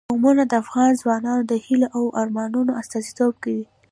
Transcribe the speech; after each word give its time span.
قومونه 0.09 0.43
د 0.47 0.53
افغان 0.63 0.91
ځوانانو 1.01 1.43
د 1.51 1.53
هیلو 1.65 1.87
او 1.97 2.03
ارمانونو 2.21 2.71
استازیتوب 2.81 3.33
کوي. 3.43 3.65